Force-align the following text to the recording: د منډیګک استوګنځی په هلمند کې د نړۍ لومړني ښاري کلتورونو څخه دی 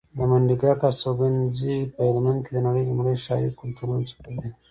د 0.17 0.19
منډیګک 0.29 0.81
استوګنځی 0.89 1.77
په 1.93 1.99
هلمند 2.07 2.39
کې 2.43 2.51
د 2.53 2.57
نړۍ 2.67 2.83
لومړني 2.85 3.15
ښاري 3.25 3.49
کلتورونو 3.59 4.03
څخه 4.09 4.29
دی 4.39 4.47